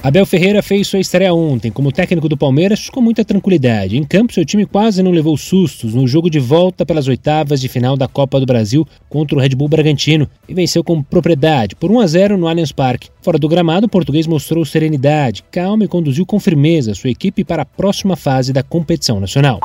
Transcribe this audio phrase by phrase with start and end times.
[0.00, 3.96] Abel Ferreira fez sua estreia ontem como técnico do Palmeiras com muita tranquilidade.
[3.96, 7.68] Em campo, seu time quase não levou sustos no jogo de volta pelas oitavas de
[7.68, 11.90] final da Copa do Brasil contra o Red Bull Bragantino e venceu com propriedade por
[11.90, 13.10] 1 a 0 no Allianz Parque.
[13.20, 17.62] Fora do gramado, o português mostrou serenidade, calma e conduziu com firmeza sua equipe para
[17.62, 19.58] a próxima fase da competição nacional.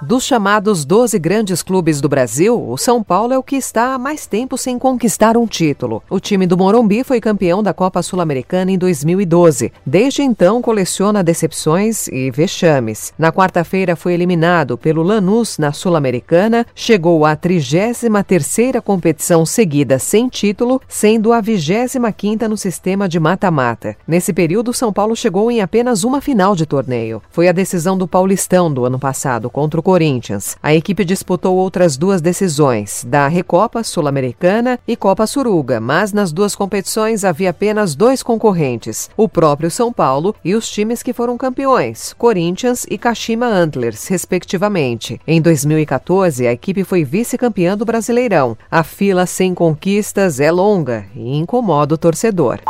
[0.00, 3.98] Dos chamados 12 grandes clubes do Brasil, o São Paulo é o que está há
[3.98, 6.04] mais tempo sem conquistar um título.
[6.08, 9.72] O time do Morumbi foi campeão da Copa Sul-Americana em 2012.
[9.84, 13.12] Desde então, coleciona decepções e vexames.
[13.18, 20.80] Na quarta-feira, foi eliminado pelo Lanús na Sul-Americana, chegou à 33ª competição seguida sem título,
[20.86, 23.96] sendo a 25ª no sistema de mata-mata.
[24.06, 27.20] Nesse período, o São Paulo chegou em apenas uma final de torneio.
[27.32, 30.54] Foi a decisão do Paulistão do ano passado contra o Corinthians.
[30.62, 36.54] A equipe disputou outras duas decisões, da Recopa Sul-Americana e Copa Suruga, mas nas duas
[36.54, 42.12] competições havia apenas dois concorrentes, o próprio São Paulo e os times que foram campeões,
[42.18, 45.18] Corinthians e Kashima Antlers, respectivamente.
[45.26, 48.58] Em 2014, a equipe foi vice-campeã do Brasileirão.
[48.70, 52.60] A fila sem conquistas é longa e incomoda o torcedor.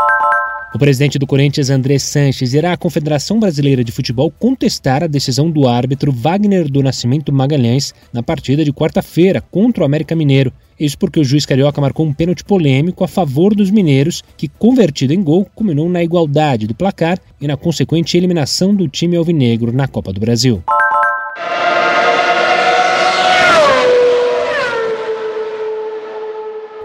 [0.75, 5.51] O presidente do Corinthians, André Sanches, irá à Confederação Brasileira de Futebol contestar a decisão
[5.51, 10.53] do árbitro Wagner do Nascimento Magalhães na partida de quarta-feira contra o América Mineiro.
[10.79, 15.15] Isso porque o juiz carioca marcou um pênalti polêmico a favor dos mineiros, que, convertido
[15.15, 19.89] em gol, culminou na igualdade do placar e na consequente eliminação do time alvinegro na
[19.89, 20.63] Copa do Brasil.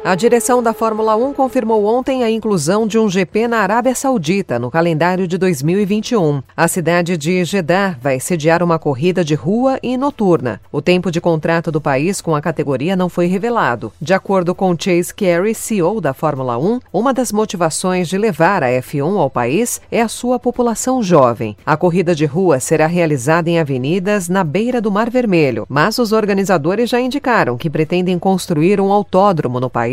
[0.06, 4.60] A direção da Fórmula 1 confirmou ontem a inclusão de um GP na Arábia Saudita
[4.60, 6.44] no calendário de 2021.
[6.58, 10.60] A cidade de Jeddah vai sediar uma corrida de rua e noturna.
[10.74, 13.94] O tempo de contrato do país com a categoria não foi revelado.
[14.02, 18.68] De acordo com Chase Carey, CEO da Fórmula 1, uma das motivações de levar a
[18.68, 21.56] F1 ao país é a sua população jovem.
[21.66, 26.12] A corrida de rua será realizada em avenidas na beira do Mar Vermelho, mas os
[26.12, 29.93] organizadores já indicaram que pretendem construir um autódromo no país